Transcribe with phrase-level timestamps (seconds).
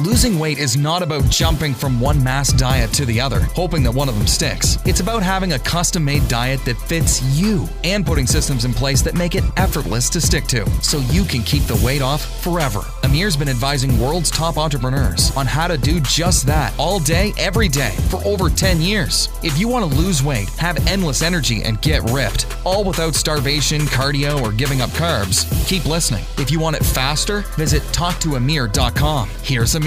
[0.00, 3.92] Losing weight is not about jumping from one mass diet to the other, hoping that
[3.92, 4.78] one of them sticks.
[4.86, 9.02] It's about having a custom made diet that fits you and putting systems in place
[9.02, 12.80] that make it effortless to stick to so you can keep the weight off forever.
[13.02, 17.68] Amir's been advising world's top entrepreneurs on how to do just that all day, every
[17.68, 19.28] day for over 10 years.
[19.42, 23.82] If you want to lose weight, have endless energy, and get ripped, all without starvation,
[23.82, 26.24] cardio, or giving up carbs, keep listening.
[26.38, 29.28] If you want it faster, visit talktoamir.com.
[29.42, 29.81] Here's Amir.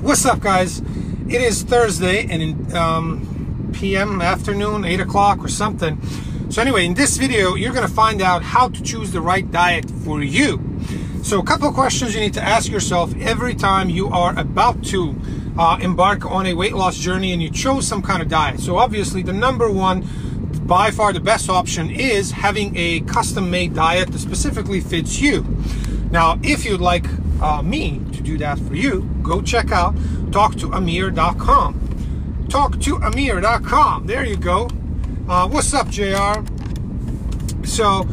[0.00, 0.80] What's up, guys?
[1.28, 6.02] It is Thursday and in um, PM, afternoon, 8 o'clock or something.
[6.50, 9.48] So anyway, in this video, you're going to find out how to choose the right
[9.52, 10.60] diet for you.
[11.22, 14.82] So a couple of questions you need to ask yourself every time you are about
[14.86, 15.14] to
[15.56, 18.58] uh, embark on a weight loss journey and you chose some kind of diet.
[18.58, 20.04] So obviously the number one,
[20.66, 25.46] by far the best option is having a custom made diet that specifically fits you.
[26.12, 27.06] Now, if you'd like
[27.40, 29.94] uh, me to do that for you, go check out
[30.30, 31.74] talktoamir.com.
[32.48, 34.06] Talktoamir.com.
[34.06, 34.68] There you go.
[35.26, 36.44] Uh, what's up, JR?
[37.64, 38.06] So,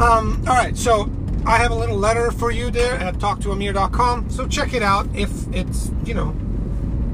[0.00, 0.74] um, all right.
[0.74, 1.10] So,
[1.44, 4.30] I have a little letter for you there at talktoamir.com.
[4.30, 5.06] So, check it out.
[5.14, 6.34] If it's, you know,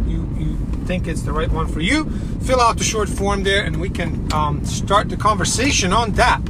[0.07, 2.09] you, you think it's the right one for you,
[2.43, 6.41] fill out the short form there and we can um, start the conversation on that.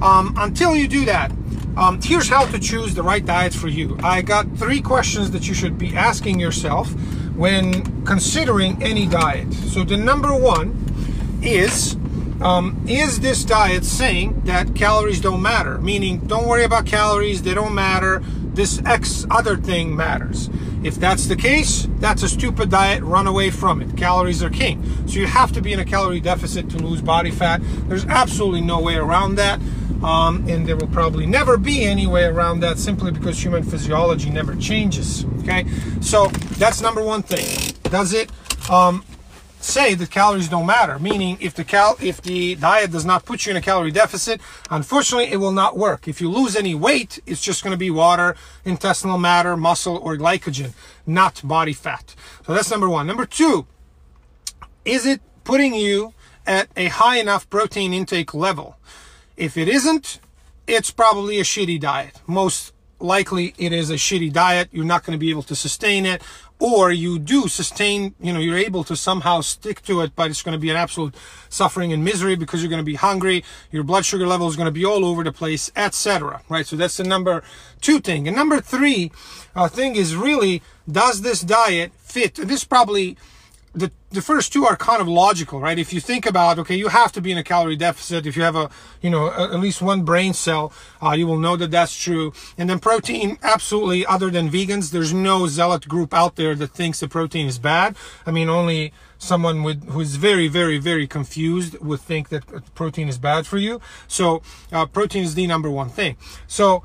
[0.00, 1.32] Um, until you do that,
[1.76, 3.98] um, here's how to choose the right diet for you.
[4.02, 6.92] I got three questions that you should be asking yourself
[7.34, 9.52] when considering any diet.
[9.52, 10.76] So the number one
[11.42, 11.96] is,
[12.40, 15.78] um, is this diet saying that calories don't matter?
[15.78, 18.22] Meaning, don't worry about calories, they don't matter.
[18.54, 20.48] This X other thing matters.
[20.84, 23.02] If that's the case, that's a stupid diet.
[23.02, 23.96] Run away from it.
[23.96, 24.84] Calories are king.
[25.08, 27.62] So you have to be in a calorie deficit to lose body fat.
[27.88, 29.60] There's absolutely no way around that.
[30.02, 34.30] Um, and there will probably never be any way around that simply because human physiology
[34.30, 35.24] never changes.
[35.40, 35.66] Okay,
[36.00, 36.26] so
[36.58, 37.74] that's number one thing.
[37.84, 38.30] Does it
[38.70, 39.04] um,
[39.60, 40.98] say that calories don't matter?
[40.98, 44.40] Meaning, if the cal if the diet does not put you in a calorie deficit,
[44.70, 46.06] unfortunately, it will not work.
[46.06, 50.16] If you lose any weight, it's just going to be water, intestinal matter, muscle, or
[50.16, 50.72] glycogen,
[51.06, 52.14] not body fat.
[52.46, 53.06] So that's number one.
[53.06, 53.66] Number two,
[54.84, 56.12] is it putting you
[56.46, 58.76] at a high enough protein intake level?
[59.36, 60.20] If it isn't,
[60.66, 62.20] it's probably a shitty diet.
[62.26, 64.68] Most likely it is a shitty diet.
[64.72, 66.22] You're not going to be able to sustain it.
[66.60, 70.40] Or you do sustain, you know, you're able to somehow stick to it, but it's
[70.40, 71.14] going to be an absolute
[71.48, 73.44] suffering and misery because you're going to be hungry.
[73.72, 76.42] Your blood sugar level is going to be all over the place, etc.
[76.48, 76.66] Right?
[76.66, 77.42] So that's the number
[77.80, 78.28] two thing.
[78.28, 79.10] And number three
[79.56, 82.36] uh, thing is really, does this diet fit?
[82.36, 83.18] This probably
[83.74, 85.78] the, the first two are kind of logical, right?
[85.78, 88.24] If you think about, okay, you have to be in a calorie deficit.
[88.24, 88.70] If you have a,
[89.02, 92.32] you know, a, at least one brain cell, uh, you will know that that's true.
[92.56, 97.00] And then protein, absolutely, other than vegans, there's no zealot group out there that thinks
[97.00, 97.96] that protein is bad.
[98.24, 103.08] I mean, only someone with who is very, very, very confused would think that protein
[103.08, 103.80] is bad for you.
[104.06, 106.16] So, uh, protein is the number one thing.
[106.46, 106.84] So,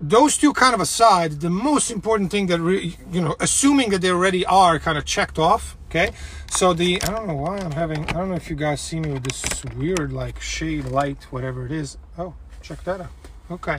[0.00, 4.02] those two kind of aside, the most important thing that, re, you know, assuming that
[4.02, 6.12] they already are kind of checked off, okay?
[6.50, 9.00] So the, I don't know why I'm having, I don't know if you guys see
[9.00, 11.96] me with this weird like shade light, whatever it is.
[12.18, 13.10] Oh, check that out.
[13.50, 13.78] Okay.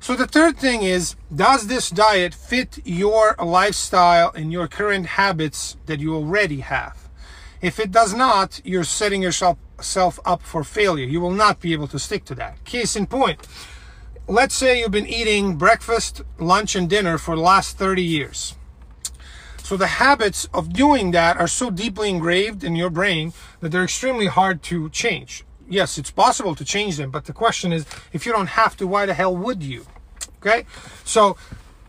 [0.00, 5.76] So the third thing is, does this diet fit your lifestyle and your current habits
[5.86, 7.08] that you already have?
[7.60, 11.06] If it does not, you're setting yourself up for failure.
[11.06, 12.64] You will not be able to stick to that.
[12.64, 13.46] Case in point,
[14.32, 18.54] let's say you've been eating breakfast, lunch, and dinner for the last 30 years.
[19.58, 23.84] So the habits of doing that are so deeply engraved in your brain that they're
[23.84, 25.44] extremely hard to change.
[25.68, 27.84] Yes, it's possible to change them, but the question is,
[28.14, 29.84] if you don't have to, why the hell would you?
[30.38, 30.64] Okay?
[31.04, 31.36] So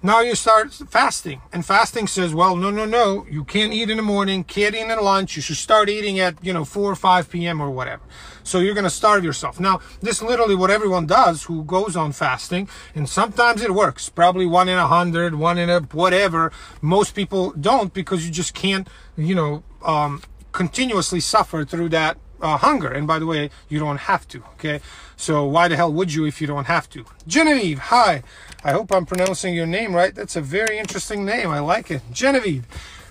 [0.05, 3.95] now you start fasting, and fasting says, well, no, no, no, you can't eat in
[3.95, 5.37] the morning, can't eat in lunch.
[5.37, 7.61] You should start eating at, you know, 4 or 5 p.m.
[7.61, 8.01] or whatever.
[8.43, 9.61] So you're going to starve yourself.
[9.61, 14.09] Now, this is literally what everyone does who goes on fasting, and sometimes it works.
[14.09, 16.51] Probably one in a hundred, one in a whatever.
[16.81, 20.21] Most people don't because you just can't, you know, um,
[20.51, 22.89] continuously suffer through that uh, hunger.
[22.89, 24.81] And by the way, you don't have to, okay?
[25.15, 27.05] So why the hell would you if you don't have to?
[27.27, 28.23] Genevieve, hi.
[28.63, 30.13] I hope I'm pronouncing your name right.
[30.13, 31.49] That's a very interesting name.
[31.49, 32.01] I like it.
[32.11, 32.65] Genevieve.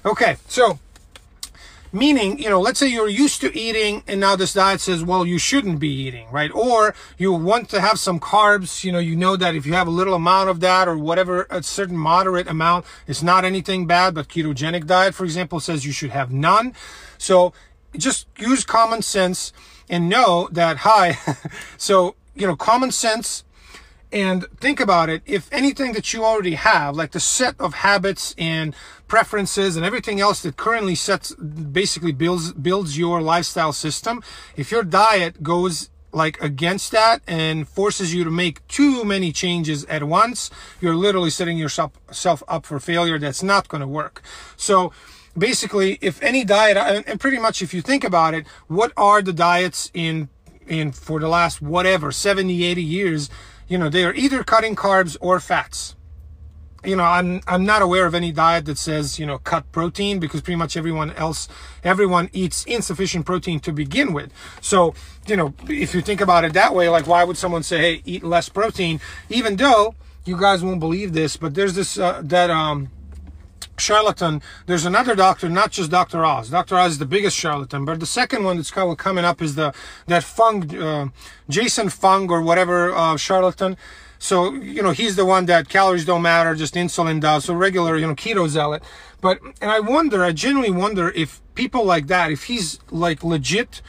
[0.05, 0.79] Okay, so
[1.93, 5.27] meaning, you know, let's say you're used to eating and now this diet says, well,
[5.27, 6.51] you shouldn't be eating, right?
[6.55, 9.87] Or you want to have some carbs, you know, you know that if you have
[9.87, 14.15] a little amount of that or whatever, a certain moderate amount, it's not anything bad,
[14.15, 16.75] but ketogenic diet, for example, says you should have none.
[17.19, 17.53] So
[17.97, 19.53] just use common sense
[19.89, 21.19] and know that, hi,
[21.77, 23.44] so, you know, common sense
[24.12, 25.23] And think about it.
[25.25, 28.75] If anything that you already have, like the set of habits and
[29.09, 34.23] preferences and everything else that currently sets, basically builds, builds your lifestyle system,
[34.55, 39.87] if your diet goes like against that and forces you to make too many changes
[39.87, 43.19] at once, you're literally setting yourself self up for failure.
[43.19, 44.21] That's not going to work.
[44.56, 44.93] So
[45.37, 49.32] basically, if any diet, and pretty much if you think about it, what are the
[49.32, 50.29] diets in,
[50.67, 53.31] in for the last whatever, 70, 80 years
[53.73, 55.96] you know, they are either cutting carbs or fats.
[56.84, 60.19] You know, I'm I'm not aware of any diet that says, you know, cut protein
[60.19, 61.49] because pretty much everyone else
[61.82, 64.31] everyone eats insufficient protein to begin with.
[64.61, 64.94] So,
[65.26, 68.02] you know, if you think about it that way, like why would someone say, "Hey,
[68.05, 69.00] eat less protein?"
[69.31, 69.94] even though
[70.26, 72.90] you guys won't believe this, but there's this uh, that um
[73.82, 74.40] charlatan.
[74.67, 76.25] There's another doctor, not just Dr.
[76.25, 76.50] Oz.
[76.50, 76.76] Dr.
[76.76, 79.75] Oz is the biggest charlatan, but the second one that's coming up is the
[80.06, 81.08] that Fung, uh,
[81.49, 83.76] Jason Fung or whatever uh, charlatan.
[84.19, 87.44] So you know he's the one that calories don't matter, just insulin does.
[87.44, 88.82] So regular, you know, keto zealot.
[89.20, 93.82] But and I wonder, I genuinely wonder if people like that, if he's like legit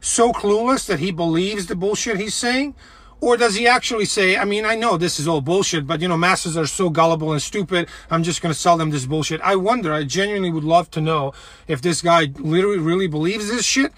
[0.00, 2.74] so clueless that he believes the bullshit he's saying,
[3.20, 6.08] or does he actually say, I mean, I know this is all bullshit, but you
[6.08, 7.88] know, masses are so gullible and stupid.
[8.10, 9.40] I'm just going to sell them this bullshit.
[9.42, 11.32] I wonder, I genuinely would love to know
[11.68, 13.92] if this guy literally really believes this shit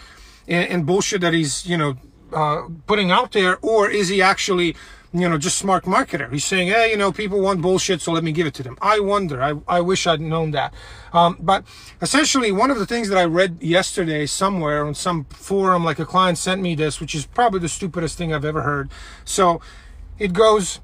[0.49, 1.97] and, and bullshit that he's, you know,
[2.33, 4.75] uh, putting out there, or is he actually
[5.15, 6.33] you know, just smart marketer.
[6.33, 8.79] He's saying, hey, you know, people want bullshit, so let me give it to them.
[8.81, 9.43] I wonder.
[9.43, 10.73] I, I wish I'd known that.
[11.13, 11.65] Um, but
[12.01, 16.07] essentially, one of the things that I read yesterday somewhere on some forum, like a
[16.07, 18.91] client sent me this, which is probably the stupidest thing I've ever heard.
[19.25, 19.61] So
[20.19, 20.81] it goes,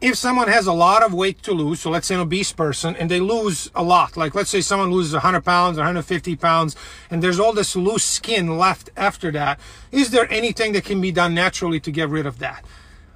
[0.00, 2.96] if someone has a lot of weight to lose, so let's say an obese person,
[2.96, 6.76] and they lose a lot, like let's say someone loses 100 pounds, 150 pounds,
[7.10, 9.58] and there's all this loose skin left after that,
[9.90, 12.64] is there anything that can be done naturally to get rid of that?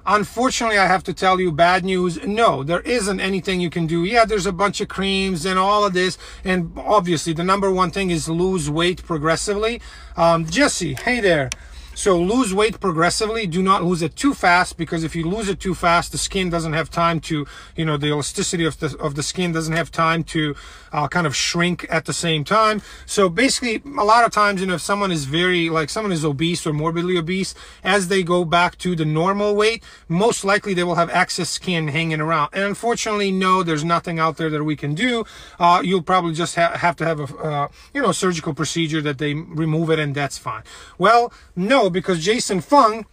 [0.05, 2.21] Unfortunately, I have to tell you bad news.
[2.25, 4.03] No, there isn't anything you can do.
[4.03, 6.17] Yeah, there's a bunch of creams and all of this.
[6.43, 9.81] And obviously, the number one thing is lose weight progressively.
[10.17, 11.49] Um, Jesse, hey there.
[11.95, 13.45] So lose weight progressively.
[13.45, 16.49] Do not lose it too fast because if you lose it too fast, the skin
[16.49, 17.45] doesn't have time to,
[17.75, 20.55] you know, the elasticity of the of the skin doesn't have time to
[20.91, 22.81] uh, kind of shrink at the same time.
[23.05, 26.25] So basically, a lot of times, you know, if someone is very like someone is
[26.25, 27.53] obese or morbidly obese,
[27.83, 31.89] as they go back to the normal weight, most likely they will have excess skin
[31.89, 32.49] hanging around.
[32.53, 35.25] And unfortunately, no, there's nothing out there that we can do.
[35.59, 39.19] Uh, you'll probably just ha- have to have a, uh, you know, surgical procedure that
[39.19, 40.63] they remove it, and that's fine.
[40.97, 43.05] Well, no because Jason Fung,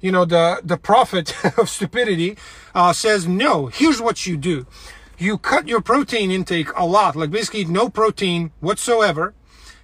[0.00, 2.36] you know, the, the prophet of stupidity,
[2.74, 4.66] uh, says, no, here's what you do.
[5.18, 9.34] You cut your protein intake a lot, like basically no protein whatsoever.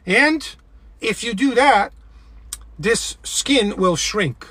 [0.06, 0.54] And
[1.00, 1.92] if you do that,
[2.78, 4.46] this skin will shrink.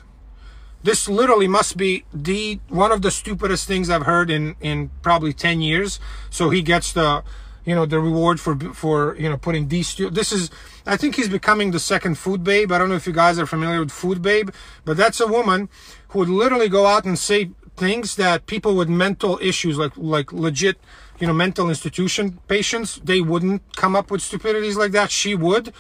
[0.84, 5.32] This literally must be the one of the stupidest things I've heard in in probably
[5.32, 6.00] 10 years.
[6.30, 7.24] So he gets the
[7.66, 10.50] you know the reward for for you know putting these this is
[10.86, 12.72] i think he's becoming the second food babe.
[12.72, 14.50] I don't know if you guys are familiar with food babe
[14.86, 15.70] but that's a woman
[16.10, 20.32] who would literally go out and say things that people with mental issues like like
[20.32, 20.78] legit
[21.20, 25.12] you know mental institution patients they wouldn't come up with stupidities like that.
[25.12, 25.74] She would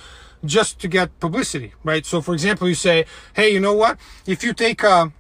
[0.44, 2.06] just to get publicity right?
[2.06, 3.06] So for example you say
[3.36, 3.97] hey you know what?
[4.25, 5.12] If you take a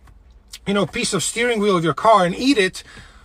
[0.65, 2.83] you know piece of steering wheel of your car and eat it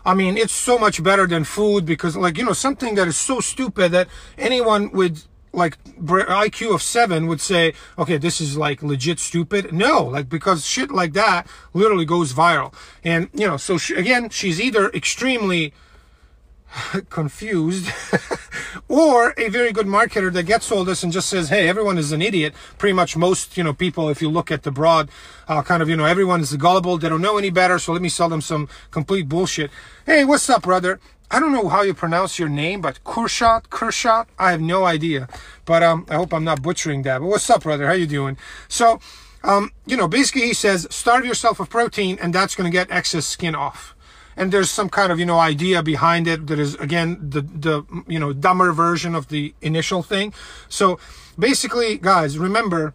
[0.09, 3.19] I mean, it's so much better than food because, like, you know, something that is
[3.19, 8.83] so stupid that anyone with like IQ of seven would say, okay, this is like
[8.83, 9.71] legit stupid.
[9.71, 12.73] No, like because shit like that literally goes viral.
[13.05, 15.75] And, you know, so she, again, she's either extremely
[17.11, 17.91] confused
[18.89, 22.13] or a very good marketer that gets all this and just says hey everyone is
[22.13, 25.09] an idiot pretty much most you know people if you look at the broad
[25.49, 28.03] uh, kind of you know everyone is gullible they don't know any better so let
[28.03, 29.71] me sell them some complete bullshit
[30.07, 34.29] hey what's up brother I don't know how you pronounce your name, but Kurshot, Kurshot,
[34.39, 35.29] I have no idea.
[35.67, 37.19] But um, I hope I'm not butchering that.
[37.19, 37.87] But what's up, brother?
[37.87, 38.39] How you doing?
[38.67, 38.99] So,
[39.45, 42.91] um, you know, basically he says, starve yourself of protein, and that's going to get
[42.91, 43.95] excess skin off
[44.39, 47.85] and there's some kind of you know idea behind it that is again the the
[48.07, 50.33] you know dumber version of the initial thing
[50.69, 50.99] so
[51.39, 52.95] basically guys remember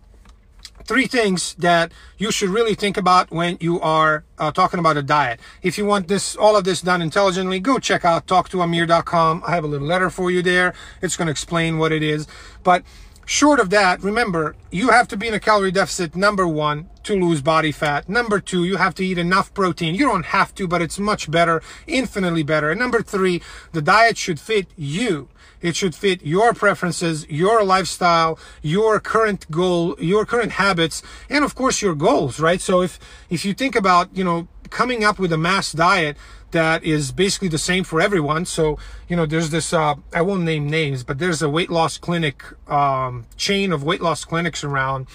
[0.85, 5.01] three things that you should really think about when you are uh, talking about a
[5.01, 5.39] diet.
[5.61, 9.43] If you want this, all of this done intelligently, go check out talktoamir.com.
[9.47, 10.73] I have a little letter for you there.
[11.01, 12.27] It's going to explain what it is.
[12.63, 12.83] But
[13.25, 17.13] Short of that, remember, you have to be in a calorie deficit, number one, to
[17.13, 18.09] lose body fat.
[18.09, 19.95] Number two, you have to eat enough protein.
[19.95, 22.69] You don't have to, but it's much better, infinitely better.
[22.69, 25.29] And number three, the diet should fit you.
[25.61, 31.55] It should fit your preferences, your lifestyle, your current goal, your current habits, and of
[31.55, 32.59] course your goals, right?
[32.59, 32.99] So if,
[33.29, 36.17] if you think about, you know, coming up with a mass diet
[36.53, 38.45] that is basically the same for everyone.
[38.45, 41.97] So, you know, there's this, uh, I won't name names, but there's a weight loss
[41.97, 45.07] clinic, um, chain of weight loss clinics around.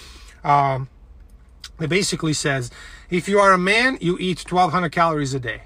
[0.43, 0.87] Um,
[1.79, 2.69] it basically says
[3.09, 5.63] if you are a man, you eat 1200 calories a day.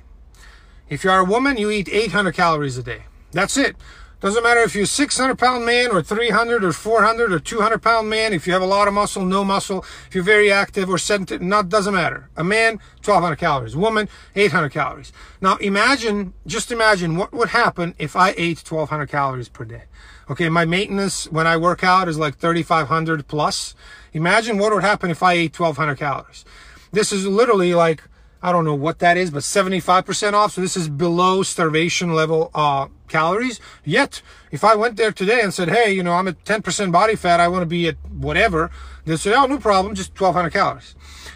[0.90, 3.04] If you are a woman, you eat 800 calories a day.
[3.32, 3.76] That's it.
[4.24, 8.10] Doesn't matter if you're a 600 pound man or 300 or 400 or 200 pound
[8.10, 8.32] man.
[8.32, 9.84] If you have a lot of muscle, no muscle.
[10.08, 12.30] If you're very active or sedentary, not doesn't matter.
[12.38, 13.76] A man, 1200 calories.
[13.76, 15.12] Woman, 800 calories.
[15.42, 19.84] Now imagine, just imagine what would happen if I ate 1200 calories per day.
[20.30, 23.76] Okay, my maintenance when I work out is like 3500 plus.
[24.14, 26.46] Imagine what would happen if I ate 1200 calories.
[26.94, 28.04] This is literally like
[28.46, 30.52] I don't know what that is, but 75% off.
[30.52, 33.62] So this is below starvation level uh, calories.
[33.86, 34.22] Yet,
[34.52, 37.40] if I went there today and said, hey, you know, I'm at 10% body fat,
[37.40, 38.70] I want to be at whatever,
[39.06, 40.94] they'll say, oh, no problem, just 1200 calories.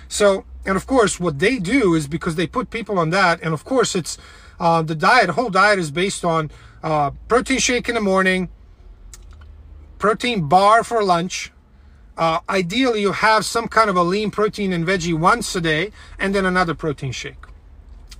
[0.09, 3.53] So, and of course, what they do is because they put people on that, and
[3.53, 4.17] of course, it's
[4.59, 6.51] uh, the diet, the whole diet is based on
[6.83, 8.49] uh, protein shake in the morning,
[9.97, 11.53] protein bar for lunch,
[12.17, 15.91] uh, ideally, you have some kind of a lean protein and veggie once a day
[16.17, 17.47] and then another protein shake.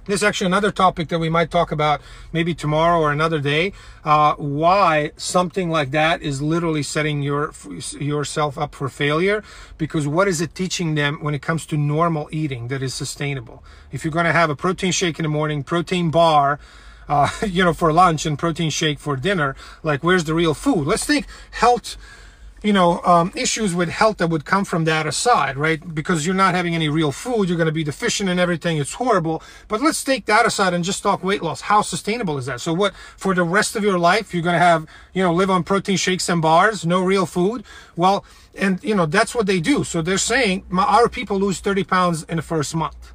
[0.08, 2.00] This is actually another topic that we might talk about
[2.32, 3.74] maybe tomorrow or another day.
[4.06, 7.51] Uh, why something like that is literally setting your
[8.00, 9.44] yourself up for failure.
[9.77, 13.66] Because what is it teaching them when it comes to normal eating that is sustainable?
[13.92, 16.58] If you're going to have a protein shake in the morning, protein bar,
[17.10, 20.88] uh, you know, for lunch and protein shake for dinner, like where's the real food?
[20.88, 21.98] Let's think health
[22.64, 25.94] you know, um, issues with health that would come from that aside, right?
[25.94, 28.78] Because you're not having any real food, you're going to be deficient in everything.
[28.78, 29.44] It's horrible.
[29.68, 31.62] But let's take that aside and just talk weight loss.
[31.62, 32.62] How sustainable is that?
[32.62, 35.50] So what, for the rest of your life, you're going to have, you know, live
[35.50, 37.64] on protein shakes and bars, no real food?
[37.96, 39.84] Well, and, you know, that's what they do.
[39.84, 43.14] So they're saying our people lose 30 pounds in the first month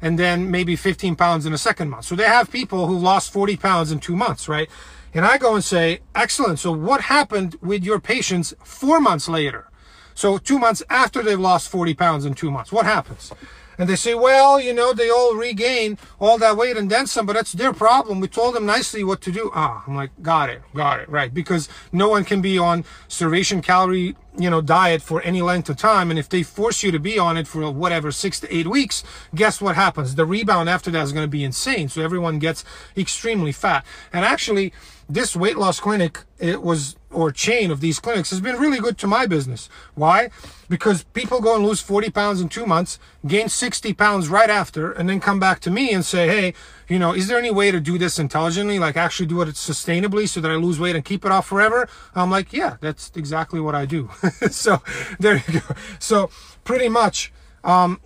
[0.00, 2.04] and then maybe 15 pounds in the second month.
[2.04, 4.68] So they have people who lost 40 pounds in two months, right?
[5.14, 6.58] And I go and say, excellent.
[6.58, 9.68] So what happened with your patients four months later?
[10.14, 13.32] So two months after they've lost 40 pounds in two months, what happens?
[13.78, 17.26] And they say, well, you know, they all regain all that weight and then some,
[17.26, 18.18] but that's their problem.
[18.18, 19.52] We told them nicely what to do.
[19.54, 21.32] Ah, I'm like, got it, got it, right.
[21.32, 25.76] Because no one can be on starvation calorie, you know, diet for any length of
[25.76, 26.10] time.
[26.10, 29.04] And if they force you to be on it for whatever, six to eight weeks,
[29.32, 30.16] guess what happens?
[30.16, 31.88] The rebound after that is going to be insane.
[31.88, 32.64] So everyone gets
[32.96, 33.86] extremely fat.
[34.12, 34.72] And actually,
[35.08, 38.98] this weight loss clinic, it was, or chain of these clinics has been really good
[38.98, 39.70] to my business.
[39.94, 40.28] Why?
[40.68, 44.92] Because people go and lose 40 pounds in two months, gain 60 pounds right after,
[44.92, 46.54] and then come back to me and say, hey,
[46.88, 48.78] you know, is there any way to do this intelligently?
[48.78, 51.88] Like actually do it sustainably so that I lose weight and keep it off forever?
[52.14, 54.10] I'm like, yeah, that's exactly what I do.
[54.50, 54.82] so
[55.18, 55.74] there you go.
[55.98, 56.30] So
[56.64, 57.32] pretty much,
[57.64, 58.00] um,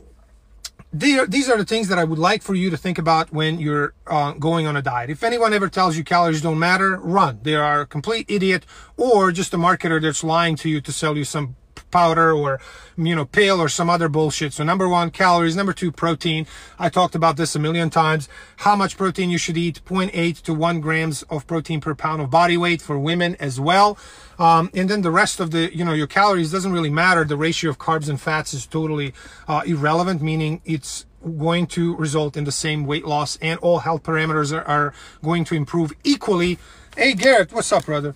[0.92, 3.94] these are the things that I would like for you to think about when you're
[4.06, 5.08] uh, going on a diet.
[5.08, 7.40] If anyone ever tells you calories don't matter, run.
[7.42, 11.16] They are a complete idiot or just a marketer that's lying to you to sell
[11.16, 11.56] you some
[11.92, 12.60] powder or
[12.96, 14.52] you know pill or some other bullshit.
[14.52, 15.54] So number one calories.
[15.54, 16.46] Number two protein.
[16.78, 18.28] I talked about this a million times.
[18.56, 19.84] How much protein you should eat?
[19.84, 23.96] 0.8 to 1 grams of protein per pound of body weight for women as well.
[24.38, 27.24] Um, and then the rest of the you know your calories doesn't really matter.
[27.24, 29.14] The ratio of carbs and fats is totally
[29.46, 31.06] uh, irrelevant meaning it's
[31.38, 35.44] going to result in the same weight loss and all health parameters are, are going
[35.44, 36.58] to improve equally.
[36.96, 38.14] Hey garrett what's up brother?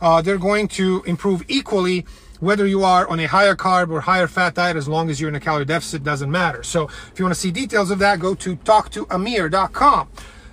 [0.00, 2.06] Uh, they're going to improve equally
[2.40, 5.28] whether you are on a higher carb or higher fat diet, as long as you're
[5.28, 6.62] in a calorie deficit, doesn't matter.
[6.62, 10.08] So if you want to see details of that, go to talktoamir.com.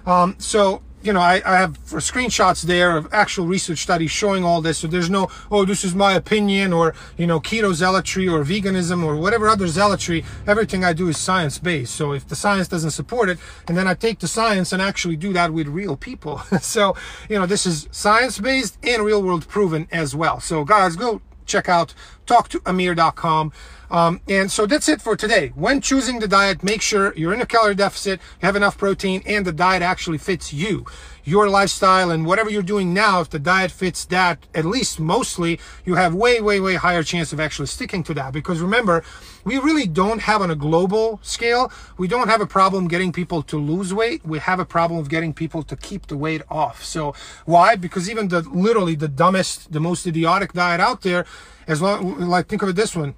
[0.06, 4.44] Um, so you know, I, I, have four screenshots there of actual research studies showing
[4.44, 4.80] all this.
[4.80, 9.04] So there's no, oh, this is my opinion or, you know, keto zealotry or veganism
[9.04, 10.26] or whatever other zealotry.
[10.48, 11.94] Everything I do is science based.
[11.94, 13.38] So if the science doesn't support it,
[13.68, 16.40] and then I take the science and actually do that with real people.
[16.62, 16.96] so,
[17.30, 20.40] you know, this is science based and real world proven as well.
[20.40, 21.94] So guys, go check out
[22.28, 23.52] talktoamir.com.
[23.92, 25.52] Um, and so that's it for today.
[25.56, 29.22] When choosing the diet, make sure you're in a calorie deficit, you have enough protein,
[29.26, 30.86] and the diet actually fits you,
[31.24, 33.22] your lifestyle, and whatever you're doing now.
[33.22, 37.32] If the diet fits that, at least mostly, you have way, way, way higher chance
[37.34, 38.34] of actually sticking to that.
[38.34, 39.04] Because remember,
[39.44, 43.44] we really don't have on a global scale, we don't have a problem getting people
[43.44, 44.26] to lose weight.
[44.26, 46.84] We have a problem of getting people to keep the weight off.
[46.84, 47.14] So
[47.46, 47.76] why?
[47.76, 51.26] Because even the literally the dumbest, the most idiotic diet out there,
[51.68, 53.16] as long like think of it this one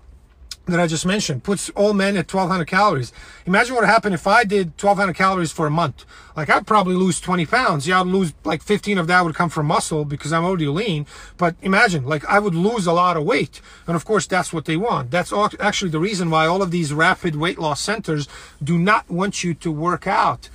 [0.68, 3.14] that I just mentioned puts all men at 1200 calories.
[3.46, 6.06] Imagine what would happen if I did 1200 calories for a month.
[6.36, 7.88] Like I'd probably lose 20 pounds.
[7.88, 11.06] Yeah, I'd lose like 15 of that would come from muscle because I'm already lean.
[11.38, 13.62] But imagine like I would lose a lot of weight.
[13.88, 15.10] And of course, that's what they want.
[15.10, 18.28] That's actually the reason why all of these rapid weight loss centers
[18.62, 20.50] do not want you to work out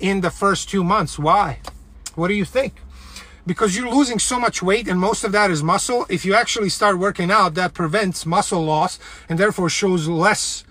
[0.00, 1.18] in the first two months.
[1.18, 1.60] Why?
[2.14, 2.74] What do you think?
[3.48, 6.06] Because you're losing so much weight and most of that is muscle.
[6.08, 10.64] If you actually start working out, that prevents muscle loss and therefore shows less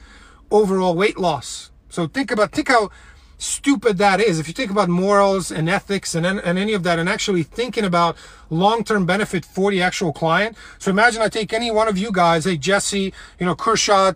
[0.52, 1.72] overall weight loss.
[1.90, 2.92] So think about, think how
[3.40, 4.40] stupid that is.
[4.40, 7.84] If you think about morals and ethics and, and any of that and actually thinking
[7.84, 8.16] about
[8.50, 10.56] long-term benefit for the actual client.
[10.78, 14.14] So imagine I take any one of you guys, hey, Jesse, you know, Kershaw,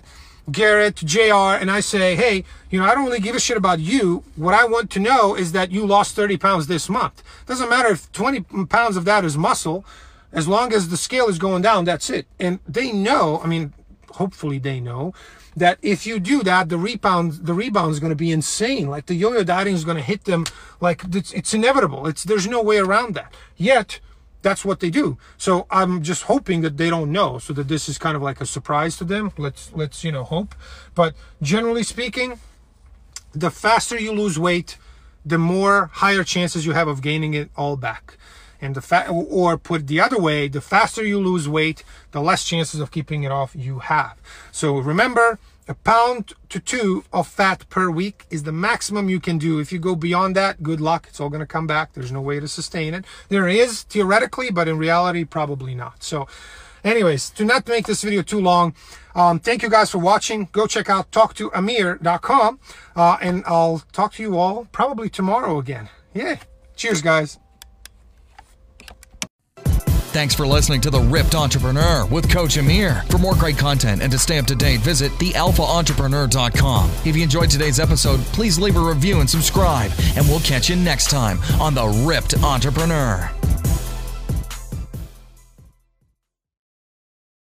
[0.52, 3.80] Garrett, JR, and I say, hey, you know, I don't really give a shit about
[3.80, 4.24] you.
[4.36, 7.24] What I want to know is that you lost 30 pounds this month.
[7.46, 9.86] Doesn't matter if 20 pounds of that is muscle.
[10.32, 12.26] As long as the scale is going down, that's it.
[12.40, 13.74] And they know, I mean,
[14.12, 15.14] hopefully they know
[15.56, 18.88] that if you do that, the rebound, the rebound is going to be insane.
[18.88, 20.46] Like the yo-yo dieting is going to hit them
[20.80, 22.08] like it's, it's inevitable.
[22.08, 23.34] It's, there's no way around that.
[23.58, 24.00] Yet,
[24.42, 25.18] that's what they do.
[25.38, 28.42] So I'm just hoping that they don't know, so that this is kind of like
[28.42, 29.32] a surprise to them.
[29.38, 30.56] Let's let's you know hope.
[30.96, 32.40] But generally speaking,
[33.34, 34.78] the faster you lose weight,
[35.26, 38.18] the more higher chances you have of gaining it all back.
[38.64, 42.44] And the fat, or put the other way, the faster you lose weight, the less
[42.44, 44.22] chances of keeping it off you have.
[44.52, 49.38] So remember, a pound to two of fat per week is the maximum you can
[49.38, 49.60] do.
[49.60, 51.08] If you go beyond that, good luck.
[51.10, 51.94] It's all going to come back.
[51.94, 53.06] There's no way to sustain it.
[53.30, 56.04] There is theoretically, but in reality, probably not.
[56.04, 56.28] So,
[56.84, 58.74] anyways, to not make this video too long,
[59.16, 60.50] um, thank you guys for watching.
[60.52, 62.60] Go check out talktoamir.com,
[62.96, 65.90] uh, and I'll talk to you all probably tomorrow again.
[66.14, 66.38] Yeah.
[66.76, 67.38] Cheers, guys.
[70.12, 73.02] Thanks for listening to The Ripped Entrepreneur with Coach Amir.
[73.10, 76.92] For more great content and to stay up to date, visit thealphaentrepreneur.com.
[77.06, 80.76] If you enjoyed today's episode, please leave a review and subscribe, and we'll catch you
[80.76, 83.32] next time on The Ripped Entrepreneur.